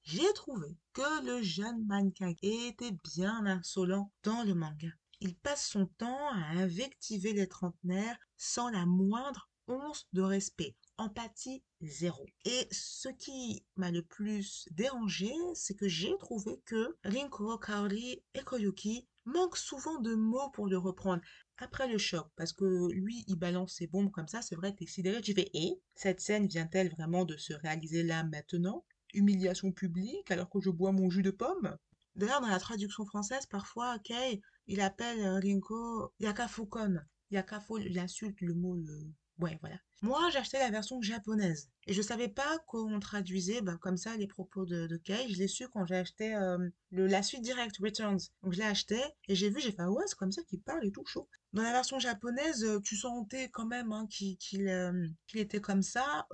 J'ai 0.03 0.33
trouvé 0.33 0.67
que 0.93 1.25
le 1.25 1.41
jeune 1.43 1.85
mannequin 1.85 2.33
était 2.41 2.97
bien 3.03 3.45
insolent 3.45 4.11
dans 4.23 4.43
le 4.43 4.55
manga. 4.55 4.89
Il 5.19 5.35
passe 5.35 5.67
son 5.67 5.85
temps 5.85 6.29
à 6.29 6.59
invectiver 6.59 7.33
les 7.33 7.47
trentenaires 7.47 8.17
sans 8.35 8.69
la 8.69 8.85
moindre 8.85 9.49
once 9.67 10.07
de 10.13 10.21
respect. 10.21 10.75
Empathie 10.97 11.63
zéro. 11.81 12.25
Et 12.45 12.67
ce 12.71 13.09
qui 13.09 13.63
m'a 13.75 13.91
le 13.91 14.01
plus 14.01 14.67
dérangé, 14.71 15.31
c'est 15.53 15.75
que 15.75 15.87
j'ai 15.87 16.17
trouvé 16.17 16.61
que 16.65 16.97
Rinko, 17.03 17.57
Kaori 17.59 18.23
et 18.33 18.41
Koyuki 18.41 19.07
manquent 19.25 19.57
souvent 19.57 19.99
de 19.99 20.15
mots 20.15 20.49
pour 20.51 20.67
le 20.67 20.77
reprendre 20.77 21.21
après 21.57 21.87
le 21.87 21.99
choc, 21.99 22.27
parce 22.35 22.53
que 22.53 22.89
lui, 22.91 23.23
il 23.27 23.35
balance 23.35 23.75
ses 23.75 23.85
bombes 23.87 24.11
comme 24.11 24.27
ça, 24.27 24.41
c'est 24.41 24.55
vrai, 24.55 24.73
t'es 24.73 24.87
sidéré, 24.87 25.21
tu 25.21 25.33
fais 25.33 25.49
«Et 25.53 25.79
Cette 25.93 26.19
scène 26.19 26.47
vient-elle 26.47 26.89
vraiment 26.89 27.23
de 27.23 27.37
se 27.37 27.53
réaliser 27.53 28.01
là 28.01 28.23
maintenant? 28.23 28.83
Humiliation 29.13 29.71
publique 29.71 30.31
alors 30.31 30.49
que 30.49 30.59
je 30.61 30.69
bois 30.69 30.91
mon 30.91 31.09
jus 31.09 31.23
de 31.23 31.31
pomme 31.31 31.77
D'ailleurs, 32.15 32.41
dans 32.41 32.49
la 32.49 32.59
traduction 32.59 33.05
française, 33.05 33.45
parfois, 33.45 33.97
Kei, 33.99 34.41
il 34.67 34.81
appelle 34.81 35.25
Rinko 35.41 36.13
Yakafukon. 36.19 36.99
Yakafo, 37.31 37.77
il 37.77 37.97
insulte 37.97 38.41
le 38.41 38.53
mot, 38.53 38.75
le... 38.75 39.13
Ouais, 39.39 39.57
voilà. 39.61 39.77
Moi, 40.03 40.19
acheté 40.35 40.57
la 40.59 40.69
version 40.69 41.01
japonaise. 41.01 41.69
Et 41.87 41.93
je 41.93 42.01
savais 42.01 42.27
pas 42.27 42.59
qu'on 42.67 42.99
traduisait 42.99 43.61
bah, 43.61 43.77
comme 43.79 43.97
ça 43.97 44.17
les 44.17 44.27
propos 44.27 44.65
de, 44.65 44.87
de 44.87 44.97
Kei. 44.97 45.31
Je 45.31 45.37
l'ai 45.37 45.47
su 45.47 45.67
quand 45.69 45.85
j'ai 45.85 45.95
acheté 45.95 46.35
euh, 46.35 46.57
le, 46.91 47.07
la 47.07 47.23
suite 47.23 47.41
directe, 47.41 47.77
Returns. 47.77 48.19
Donc 48.43 48.53
je 48.53 48.59
l'ai 48.59 48.65
acheté 48.65 48.99
et 49.27 49.35
j'ai 49.35 49.49
vu, 49.49 49.59
j'ai 49.61 49.71
fait, 49.71 49.81
ah 49.81 49.91
ouais, 49.91 50.03
c'est 50.07 50.17
comme 50.17 50.31
ça 50.31 50.43
qu'il 50.43 50.61
parle 50.61 50.85
et 50.85 50.91
tout 50.91 51.05
chaud. 51.05 51.27
Dans 51.53 51.63
la 51.63 51.71
version 51.71 51.97
japonaise, 51.97 52.63
euh, 52.63 52.79
tu 52.81 52.95
sentais 52.97 53.49
quand 53.49 53.65
même 53.65 53.91
hein, 53.91 54.07
euh, 54.53 55.07
qu'il 55.27 55.39
était 55.39 55.61
comme 55.61 55.81
ça. 55.81 56.27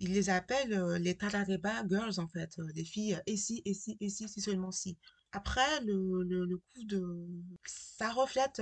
Il 0.00 0.12
les 0.12 0.30
appelle 0.30 0.74
les 0.96 1.16
Tarareba 1.16 1.86
Girls, 1.88 2.18
en 2.18 2.26
fait. 2.26 2.60
des 2.74 2.84
filles, 2.84 3.20
et 3.26 3.36
si, 3.36 3.62
et 3.64 3.74
si, 3.74 3.96
et 4.00 4.08
si, 4.08 4.28
si 4.28 4.40
seulement 4.40 4.72
si. 4.72 4.96
Après, 5.32 5.80
le, 5.82 6.22
le, 6.24 6.56
coup 6.56 6.84
de... 6.84 7.28
Ça 7.64 8.10
reflète, 8.10 8.60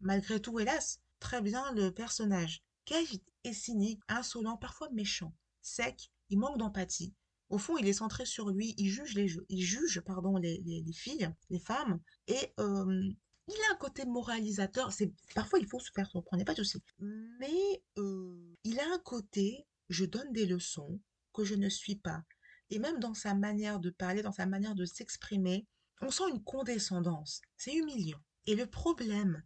malgré 0.00 0.40
tout, 0.40 0.58
hélas, 0.58 1.00
très 1.20 1.40
bien 1.40 1.72
le 1.72 1.90
personnage. 1.90 2.64
Cage 2.84 3.20
est 3.44 3.52
cynique, 3.52 4.02
insolent, 4.08 4.56
parfois 4.56 4.90
méchant, 4.90 5.32
sec, 5.62 6.10
il 6.30 6.38
manque 6.38 6.58
d'empathie. 6.58 7.14
Au 7.48 7.58
fond, 7.58 7.76
il 7.76 7.86
est 7.88 7.92
centré 7.94 8.24
sur 8.26 8.50
lui, 8.50 8.74
il 8.78 8.88
juge 8.90 9.14
les, 9.14 9.36
il 9.48 9.62
juge, 9.62 10.00
pardon, 10.00 10.36
les, 10.36 10.84
filles, 10.94 11.30
les 11.50 11.58
femmes, 11.58 12.00
et 12.28 12.52
euh, 12.60 13.12
il 13.48 13.54
a 13.68 13.72
un 13.72 13.76
côté 13.76 14.04
moralisateur. 14.04 14.92
C'est 14.92 15.12
Parfois, 15.34 15.58
il 15.58 15.66
faut 15.66 15.80
se 15.80 15.90
faire 15.92 16.08
surprendre, 16.08 16.44
pas 16.44 16.54
de 16.54 16.62
souci. 16.62 16.82
Mais 17.00 17.82
euh, 17.98 18.56
il 18.64 18.78
a 18.78 18.94
un 18.94 18.98
côté, 18.98 19.66
je 19.90 20.04
donne 20.04 20.32
des 20.32 20.46
leçons 20.46 21.00
que 21.34 21.44
je 21.44 21.54
ne 21.54 21.68
suis 21.68 21.96
pas. 21.96 22.22
Et 22.70 22.78
même 22.78 23.00
dans 23.00 23.14
sa 23.14 23.34
manière 23.34 23.80
de 23.80 23.90
parler, 23.90 24.22
dans 24.22 24.32
sa 24.32 24.46
manière 24.46 24.74
de 24.74 24.84
s'exprimer, 24.84 25.66
on 26.00 26.10
sent 26.10 26.30
une 26.30 26.42
condescendance. 26.42 27.42
C'est 27.56 27.74
humiliant. 27.74 28.22
Et 28.46 28.54
le 28.54 28.66
problème, 28.66 29.42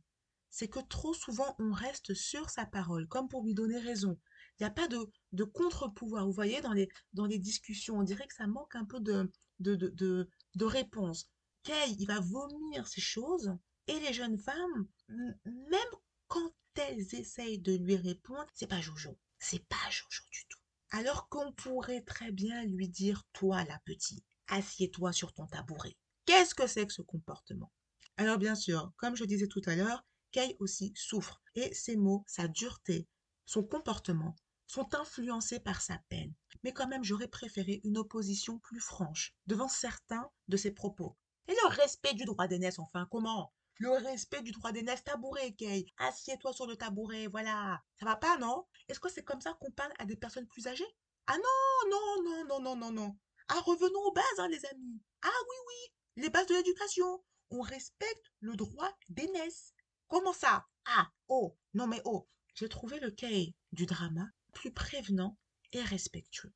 c'est 0.51 0.69
que 0.69 0.81
trop 0.81 1.15
souvent 1.15 1.57
on 1.59 1.73
reste 1.73 2.15
sur 2.15 2.49
sa 2.51 2.67
parole, 2.67 3.09
comme 3.09 3.29
pour 3.29 3.43
lui 3.43 3.55
donner 3.55 3.79
raison. 3.79 4.19
Il 4.59 4.63
n'y 4.63 4.69
a 4.69 4.71
pas 4.71 4.87
de, 4.87 4.99
de 5.33 5.45
contre-pouvoir. 5.45 6.27
Vous 6.27 6.33
voyez, 6.33 6.61
dans 6.61 6.73
les, 6.73 6.89
dans 7.13 7.27
les 7.27 7.39
discussions, 7.39 7.99
on 7.99 8.05
dirait 8.05 8.27
que 8.27 8.35
ça 8.35 8.47
manque 8.47 8.77
un 8.77 8.85
peu 8.85 9.01
de, 9.01 9.33
de, 9.59 9.75
de, 9.75 10.29
de, 10.55 10.65
réponse. 10.65 11.29
Kay, 11.65 11.97
il 11.99 12.07
va 12.07 12.21
vomir 12.21 12.87
ces 12.87 13.01
choses, 13.01 13.57
et 13.89 13.99
les 13.99 14.13
jeunes 14.13 14.39
femmes, 14.39 14.87
même 15.09 15.93
quand 16.29 16.53
elles 16.77 17.15
essayent 17.15 17.59
de 17.59 17.75
lui 17.77 17.97
répondre, 17.97 18.47
c'est 18.55 18.69
pas 18.69 18.81
Jojo. 18.81 19.19
C'est 19.47 19.67
pas 19.69 19.91
Jojo 19.91 20.23
du 20.33 20.47
tout. 20.49 20.59
Alors 20.91 21.29
qu'on 21.29 21.53
pourrait 21.53 22.01
très 22.01 22.33
bien 22.33 22.65
lui 22.65 22.89
dire, 22.89 23.25
toi, 23.35 23.63
la 23.65 23.79
petite, 23.81 24.25
assieds-toi 24.49 25.13
sur 25.13 25.35
ton 25.35 25.47
tabouret. 25.47 25.99
Qu'est-ce 26.25 26.55
que 26.55 26.67
c'est 26.67 26.87
que 26.87 26.95
ce 26.95 27.03
comportement? 27.03 27.71
Alors 28.17 28.39
bien 28.39 28.55
sûr, 28.55 28.91
comme 28.97 29.17
je 29.17 29.25
disais 29.27 29.47
tout 29.47 29.61
à 29.67 29.77
l'heure, 29.77 30.03
Kay 30.33 30.57
aussi 30.61 30.95
souffre 30.97 31.43
et 31.55 31.75
ses 31.75 31.97
mots, 31.97 32.25
sa 32.27 32.49
dureté, 32.49 33.07
son 33.45 33.63
comportement 33.63 34.35
sont 34.67 34.95
influencés 34.95 35.61
par 35.61 35.83
sa 35.83 35.99
peine. 36.09 36.33
Mais 36.63 36.73
quand 36.73 36.89
même, 36.89 37.05
j'aurais 37.05 37.29
préféré 37.29 37.83
une 37.85 37.99
opposition 37.99 38.59
plus 38.61 38.81
franche 38.81 39.37
devant 39.47 39.69
certains 39.69 40.31
de 40.49 40.57
ses 40.57 40.71
propos. 40.71 41.19
Et 41.49 41.53
le 41.53 41.69
respect 41.69 42.15
du 42.15 42.25
droit 42.25 42.49
d'aînesse, 42.49 42.79
enfin, 42.79 43.07
comment? 43.11 43.53
Le 43.79 43.91
respect 43.91 44.43
du 44.43 44.53
droit 44.53 44.73
d'aînesse, 44.73 45.03
tabouret, 45.05 45.53
Kay. 45.53 45.87
Assieds-toi 45.99 46.53
sur 46.53 46.67
le 46.67 46.77
tabouret, 46.77 47.27
voilà. 47.27 47.83
Ça 47.99 48.07
va 48.07 48.17
pas, 48.17 48.39
non? 48.39 48.67
Est-ce 48.89 49.01
que 49.01 49.09
c'est 49.09 49.25
comme 49.25 49.41
ça 49.41 49.57
qu'on 49.61 49.73
parle 49.73 49.93
à 49.99 50.05
des 50.05 50.17
personnes 50.17 50.47
plus 50.47 50.67
âgées? 50.67 50.87
Ah 51.27 51.37
non, 51.37 51.91
non, 51.91 52.23
non, 52.23 52.45
non, 52.45 52.61
non, 52.61 52.77
non, 52.77 52.93
non. 52.93 53.19
Ah, 53.49 53.61
revenons 53.61 54.01
aux 54.01 54.13
bases, 54.13 54.39
hein, 54.39 54.49
les 54.49 54.65
amis. 54.67 55.01
Ah 55.23 55.41
oui, 55.49 55.57
oui, 55.67 56.23
les 56.23 56.31
bases 56.31 56.47
de 56.47 56.55
l'éducation. 56.55 57.25
On 57.51 57.61
respecte 57.61 58.33
le 58.41 58.57
droit 58.57 58.91
d'aînesse. 59.09 59.75
Comment 60.09 60.33
ça? 60.33 60.67
Ah, 60.87 61.11
oh, 61.29 61.57
non 61.73 61.87
mais 61.87 62.01
oh. 62.05 62.29
J'ai 62.55 62.69
trouvé 62.69 63.01
le 63.01 63.11
cahier 63.11 63.55
du 63.73 63.87
drama 63.87 64.29
plus 64.53 64.73
prévenant 64.73 65.37
et 65.73 65.83
respectueux. 65.83 66.53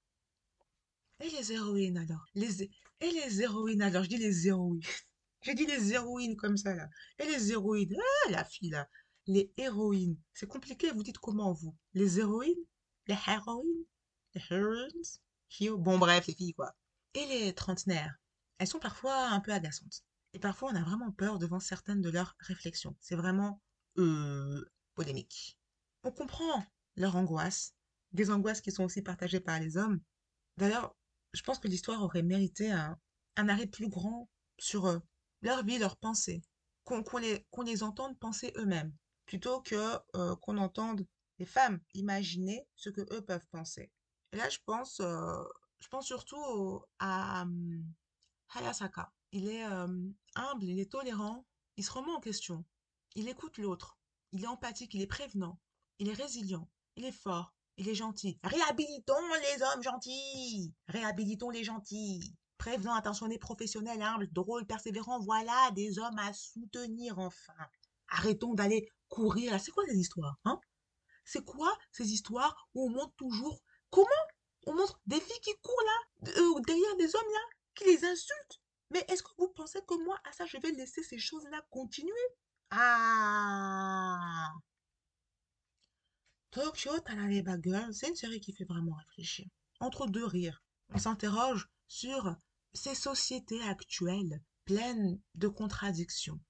Et 1.20 1.30
les 1.30 1.52
héroïnes 1.52 1.98
alors? 1.98 2.24
Les, 2.34 2.62
Et 3.00 3.10
les 3.10 3.42
héroïnes 3.42 3.82
alors? 3.82 4.04
Je 4.04 4.08
dis 4.08 4.16
les 4.18 4.46
héroïnes. 4.46 4.80
J'ai 5.42 5.54
dit 5.54 5.66
les 5.66 5.92
héroïnes 5.92 6.36
comme 6.36 6.56
ça 6.56 6.74
là. 6.74 6.88
Et 7.18 7.24
les 7.24 7.52
héroïnes 7.52 7.96
Ah, 7.98 8.30
la 8.30 8.44
fille 8.44 8.70
là. 8.70 8.88
Les 9.26 9.52
héroïnes. 9.56 10.18
C'est 10.32 10.48
compliqué, 10.48 10.90
vous 10.90 11.02
dites 11.02 11.18
comment 11.18 11.52
vous? 11.52 11.76
Les 11.94 12.18
héroïnes? 12.18 12.64
Les 13.06 13.18
héroïnes? 13.26 13.84
Les 14.34 14.42
héroïnes 14.50 15.78
Bon 15.78 15.98
bref, 15.98 16.26
les 16.26 16.34
filles 16.34 16.54
quoi. 16.54 16.74
Et 17.14 17.26
les 17.26 17.54
trentenaires? 17.54 18.16
Elles 18.58 18.66
sont 18.66 18.80
parfois 18.80 19.28
un 19.28 19.40
peu 19.40 19.52
agaçantes. 19.52 20.02
Et 20.34 20.38
parfois, 20.38 20.70
on 20.72 20.76
a 20.76 20.82
vraiment 20.82 21.12
peur 21.12 21.38
devant 21.38 21.60
certaines 21.60 22.02
de 22.02 22.10
leurs 22.10 22.36
réflexions. 22.40 22.96
C'est 23.00 23.16
vraiment 23.16 23.62
euh, 23.98 24.64
polémique. 24.94 25.58
On 26.04 26.12
comprend 26.12 26.64
leur 26.96 27.16
angoisse, 27.16 27.74
des 28.12 28.30
angoisses 28.30 28.60
qui 28.60 28.72
sont 28.72 28.84
aussi 28.84 29.02
partagées 29.02 29.40
par 29.40 29.58
les 29.60 29.76
hommes. 29.76 30.00
D'ailleurs, 30.56 30.96
je 31.32 31.42
pense 31.42 31.58
que 31.58 31.68
l'histoire 31.68 32.02
aurait 32.02 32.22
mérité 32.22 32.70
un, 32.70 32.98
arrêt 33.36 33.66
plus 33.66 33.88
grand 33.88 34.28
sur 34.58 34.88
eux, 34.88 35.02
leur 35.42 35.64
vie, 35.64 35.78
leurs 35.78 35.96
pensées, 35.96 36.42
qu'on 36.84 37.02
les, 37.18 37.46
les, 37.64 37.82
entende 37.82 38.18
penser 38.18 38.52
eux-mêmes, 38.56 38.94
plutôt 39.26 39.60
que 39.60 39.98
euh, 40.16 40.36
qu'on 40.36 40.56
entende 40.58 41.06
les 41.38 41.46
femmes 41.46 41.80
imaginer 41.94 42.66
ce 42.74 42.90
que 42.90 43.02
eux 43.14 43.24
peuvent 43.24 43.46
penser. 43.50 43.90
Et 44.32 44.36
là, 44.36 44.48
je 44.48 44.58
pense, 44.64 45.00
euh, 45.00 45.42
je 45.80 45.88
pense 45.88 46.06
surtout 46.06 46.82
à 46.98 47.42
hum, 47.42 47.84
Hayasaka. 48.54 49.12
Il 49.32 49.48
est 49.48 49.62
humble, 49.62 50.64
il 50.64 50.80
est 50.80 50.90
tolérant, 50.90 51.44
il 51.76 51.84
se 51.84 51.90
remet 51.90 52.12
en 52.12 52.20
question, 52.20 52.64
il 53.14 53.28
écoute 53.28 53.58
l'autre, 53.58 53.98
il 54.32 54.44
est 54.44 54.48
empathique, 54.48 54.94
il 54.94 55.02
est 55.02 55.06
prévenant, 55.06 55.60
il 55.98 56.08
est 56.08 56.14
résilient, 56.14 56.68
il 56.96 57.04
est 57.04 57.12
fort, 57.12 57.54
il 57.76 57.88
est 57.88 57.94
gentil. 57.94 58.38
Réhabilitons 58.42 59.14
les 59.42 59.62
hommes 59.62 59.82
gentils 59.82 60.74
Réhabilitons 60.88 61.50
les 61.50 61.64
gentils 61.64 62.34
Prévenant, 62.58 62.94
attentionné, 62.94 63.38
professionnel, 63.38 64.02
humble, 64.02 64.28
drôle, 64.32 64.66
persévérant, 64.66 65.20
voilà 65.20 65.70
des 65.72 65.98
hommes 65.98 66.18
à 66.18 66.32
soutenir 66.32 67.18
enfin. 67.18 67.54
Arrêtons 68.08 68.54
d'aller 68.54 68.90
courir. 69.08 69.58
C'est 69.60 69.70
quoi 69.70 69.84
ces 69.86 69.96
histoires 69.96 70.36
hein? 70.44 70.60
C'est 71.24 71.44
quoi 71.44 71.72
ces 71.92 72.12
histoires 72.12 72.68
où 72.74 72.86
on 72.86 72.90
montre 72.90 73.14
toujours 73.16 73.62
comment 73.90 74.08
On 74.66 74.74
montre 74.74 75.00
des 75.06 75.20
filles 75.20 75.40
qui 75.42 75.54
courent 75.62 75.84
là, 75.84 76.30
euh, 76.38 76.60
derrière 76.66 76.96
des 76.96 77.14
hommes 77.14 77.32
là, 77.32 77.56
qui 77.74 77.84
les 77.84 78.04
insultent? 78.04 78.60
Mais 78.90 79.04
est-ce 79.08 79.22
que 79.22 79.30
vous 79.38 79.48
pensez 79.48 79.80
que 79.86 80.02
moi, 80.04 80.18
à 80.24 80.32
ça, 80.32 80.46
je 80.46 80.56
vais 80.58 80.72
laisser 80.72 81.02
ces 81.02 81.18
choses-là 81.18 81.62
continuer? 81.70 82.12
Ah 82.70 84.50
Tokyo 86.50 86.98
Talaleba 87.00 87.56
Girl, 87.62 87.92
c'est 87.94 88.08
une 88.08 88.16
série 88.16 88.40
qui 88.40 88.52
fait 88.52 88.64
vraiment 88.64 88.94
réfléchir. 88.94 89.46
Entre 89.80 90.06
deux 90.06 90.24
rires, 90.24 90.62
on 90.94 90.98
s'interroge 90.98 91.68
sur 91.86 92.34
ces 92.78 92.94
sociétés 92.94 93.60
actuelles 93.62 94.40
pleines 94.64 95.20
de 95.34 95.48
contradictions. 95.48 96.40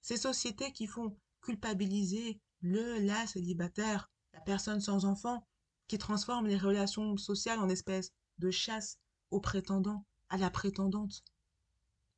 Ces 0.00 0.16
sociétés 0.16 0.72
qui 0.72 0.86
font 0.86 1.18
culpabiliser 1.40 2.40
le 2.60 3.00
la 3.00 3.26
célibataire, 3.26 4.08
la 4.32 4.40
personne 4.40 4.80
sans 4.80 5.04
enfant, 5.04 5.44
qui 5.88 5.98
transforme 5.98 6.46
les 6.46 6.56
relations 6.56 7.16
sociales 7.16 7.58
en 7.58 7.68
espèce 7.68 8.12
de 8.38 8.50
chasse 8.52 8.98
au 9.32 9.40
prétendant, 9.40 10.06
à 10.28 10.36
la 10.36 10.50
prétendante. 10.50 11.24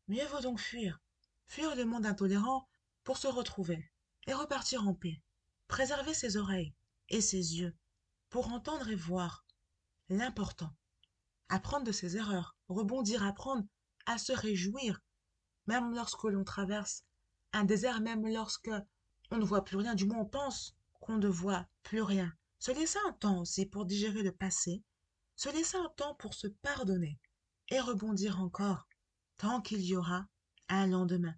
Mieux 0.09 0.27
vaut 0.27 0.43
donc 0.43 0.61
fuir, 0.61 1.01
fuir 1.47 1.75
le 1.75 1.87
monde 1.87 2.05
intolérant 2.05 2.69
pour 3.03 3.17
se 3.17 3.29
retrouver 3.29 3.91
et 4.27 4.35
repartir 4.35 4.87
en 4.87 4.95
paix, 4.95 5.23
préserver 5.69 6.13
ses 6.13 6.37
oreilles 6.37 6.75
et 7.09 7.23
ses 7.23 7.57
yeux 7.57 7.75
pour 8.29 8.53
entendre 8.53 8.91
et 8.91 8.95
voir 8.95 9.47
l'important, 10.11 10.77
apprendre 11.49 11.87
de 11.87 11.93
ses 11.93 12.19
erreurs, 12.19 12.54
rebondir, 12.69 13.23
apprendre 13.23 13.65
à 14.07 14.19
se 14.19 14.33
réjouir, 14.33 15.01
même 15.67 15.95
lorsque 15.95 16.25
l'on 16.25 16.45
traverse 16.45 17.05
un 17.53 17.65
désert, 17.65 18.01
même 18.01 18.27
lorsque 18.27 18.71
on 19.31 19.39
ne 19.39 19.45
voit 19.45 19.65
plus 19.65 19.77
rien, 19.77 19.95
du 19.95 20.05
moins 20.05 20.21
on 20.21 20.27
pense 20.27 20.77
qu'on 21.01 21.17
ne 21.17 21.29
voit 21.29 21.67
plus 21.83 22.03
rien. 22.03 22.33
Se 22.59 22.73
laisser 22.73 22.99
un 23.07 23.13
temps 23.13 23.41
aussi 23.41 23.67
pour 23.67 23.85
digérer 23.85 24.23
le 24.23 24.33
passé, 24.33 24.83
se 25.37 25.49
laisser 25.51 25.77
un 25.77 25.89
temps 25.97 26.15
pour 26.15 26.35
se 26.35 26.47
pardonner 26.47 27.19
et 27.71 27.81
rebondir 27.81 28.41
encore 28.41 28.89
tant 29.37 29.61
qu'il 29.61 29.83
y 29.83 29.97
aura 29.97 30.27
un 30.69 30.87
lendemain. 30.87 31.35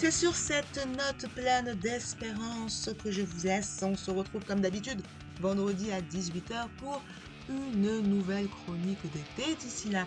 C'est 0.00 0.10
sur 0.10 0.34
cette 0.34 0.80
note 0.96 1.30
pleine 1.34 1.74
d'espérance 1.74 2.88
que 3.04 3.12
je 3.12 3.20
vous 3.20 3.46
laisse. 3.46 3.80
On 3.82 3.94
se 3.94 4.10
retrouve 4.10 4.42
comme 4.46 4.62
d'habitude 4.62 5.02
vendredi 5.42 5.92
à 5.92 6.00
18h 6.00 6.68
pour 6.78 7.02
une 7.50 8.00
nouvelle 8.08 8.48
chronique 8.48 9.02
d'été. 9.12 9.54
D'ici 9.56 9.90
là, 9.90 10.06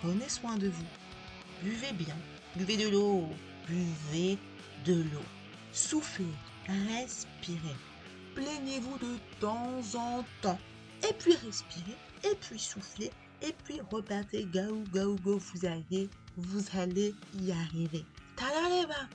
prenez 0.00 0.30
soin 0.30 0.56
de 0.56 0.68
vous. 0.68 0.86
Buvez 1.62 1.92
bien. 1.92 2.16
Buvez 2.56 2.78
de 2.78 2.88
l'eau. 2.88 3.28
Buvez 3.68 4.38
de 4.86 4.94
l'eau. 4.94 5.26
Soufflez. 5.72 6.24
Respirez. 6.66 7.76
Plaignez-vous 8.34 8.96
de 8.96 9.18
temps 9.40 9.82
en 9.94 10.24
temps. 10.40 10.58
Et 11.06 11.12
puis 11.12 11.34
respirez. 11.44 11.98
Et 12.24 12.34
puis 12.40 12.58
soufflez. 12.58 13.10
Et 13.42 13.54
puis 13.64 13.78
repartez. 13.90 14.48
Gaou, 14.50 14.84
gaou, 14.90 15.16
gaou. 15.22 15.38
Vous 15.38 15.66
allez, 15.66 16.08
vous 16.38 16.64
allez 16.78 17.14
y 17.38 17.52
arriver. 17.52 18.06
bas 18.88 19.06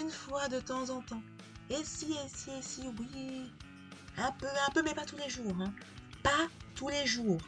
une 0.00 0.10
fois 0.10 0.48
de 0.48 0.60
temps 0.60 0.90
en 0.90 1.00
temps. 1.02 1.22
Et 1.70 1.84
si, 1.84 2.12
et 2.12 2.28
si, 2.34 2.50
et 2.50 2.62
si, 2.62 2.82
oui. 2.98 3.50
Un 4.18 4.32
peu, 4.32 4.46
un 4.46 4.70
peu, 4.72 4.82
mais 4.82 4.94
pas 4.94 5.04
tous 5.04 5.16
les 5.16 5.30
jours. 5.30 5.54
Hein. 5.60 5.72
Pas 6.22 6.48
tous 6.74 6.88
les 6.88 7.06
jours. 7.06 7.40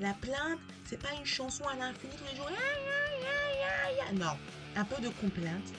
La 0.00 0.14
plainte, 0.14 0.58
c'est 0.84 1.00
pas 1.00 1.12
une 1.18 1.26
chanson 1.26 1.64
à 1.68 1.76
l'infini 1.76 2.14
tous 2.16 2.24
les 2.30 2.36
jours. 2.36 2.50
Non, 4.14 4.36
un 4.76 4.84
peu 4.84 5.00
de 5.02 5.08
complainte. 5.08 5.72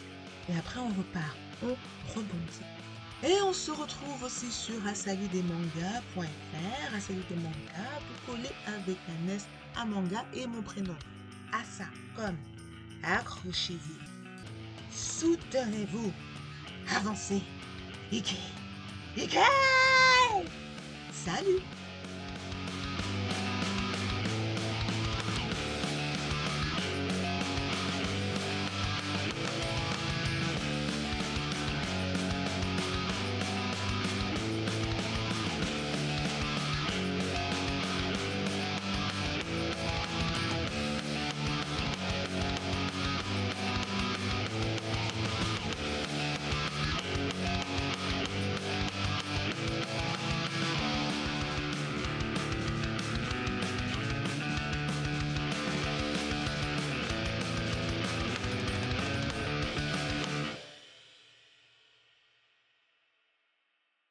Et 0.49 0.57
après, 0.57 0.79
on 0.79 0.89
repart. 0.89 1.35
On 1.63 1.75
rebondit. 2.13 2.61
Et 3.23 3.41
on 3.41 3.53
se 3.53 3.71
retrouve 3.71 4.23
aussi 4.23 4.51
sur 4.51 4.85
asalidesmangas.fr, 4.85 6.95
asalidesmangas, 6.95 7.99
pour 8.07 8.35
coller 8.35 8.51
avec 8.67 8.97
un 9.09 9.29
S 9.29 9.47
à 9.75 9.85
manga 9.85 10.23
et 10.33 10.45
mon 10.45 10.61
prénom. 10.61 10.95
Asa, 11.51 11.85
comme 12.15 12.37
accrochez-vous 13.03 14.14
Soutenez-vous. 14.95 16.11
Avancez. 16.95 17.41
Ike. 18.13 18.37
Ike 19.17 19.37
Salut 21.11 21.61